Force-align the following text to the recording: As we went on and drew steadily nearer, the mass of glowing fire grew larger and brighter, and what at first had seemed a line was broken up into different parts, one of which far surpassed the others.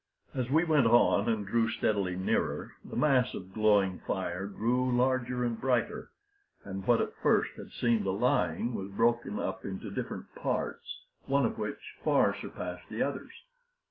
As 0.33 0.49
we 0.49 0.63
went 0.63 0.87
on 0.87 1.29
and 1.29 1.45
drew 1.45 1.69
steadily 1.69 2.15
nearer, 2.15 2.73
the 2.83 2.95
mass 2.95 3.35
of 3.35 3.53
glowing 3.53 3.99
fire 3.99 4.47
grew 4.47 4.89
larger 4.91 5.43
and 5.43 5.61
brighter, 5.61 6.09
and 6.63 6.87
what 6.87 7.01
at 7.01 7.13
first 7.21 7.51
had 7.55 7.69
seemed 7.69 8.07
a 8.07 8.11
line 8.11 8.73
was 8.73 8.89
broken 8.89 9.37
up 9.39 9.63
into 9.63 9.91
different 9.91 10.33
parts, 10.33 11.03
one 11.27 11.45
of 11.45 11.59
which 11.59 11.93
far 12.03 12.35
surpassed 12.35 12.89
the 12.89 13.03
others. 13.03 13.43